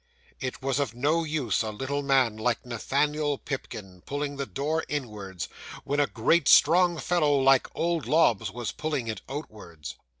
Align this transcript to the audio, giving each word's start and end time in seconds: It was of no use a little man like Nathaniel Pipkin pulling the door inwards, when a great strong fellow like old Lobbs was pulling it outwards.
It 0.39 0.63
was 0.63 0.79
of 0.79 0.95
no 0.95 1.23
use 1.23 1.61
a 1.61 1.69
little 1.71 2.01
man 2.01 2.35
like 2.35 2.65
Nathaniel 2.65 3.37
Pipkin 3.37 4.01
pulling 4.03 4.35
the 4.35 4.47
door 4.47 4.83
inwards, 4.89 5.47
when 5.83 5.99
a 5.99 6.07
great 6.07 6.47
strong 6.47 6.97
fellow 6.97 7.37
like 7.37 7.67
old 7.75 8.07
Lobbs 8.07 8.49
was 8.49 8.71
pulling 8.71 9.07
it 9.07 9.21
outwards. 9.29 9.93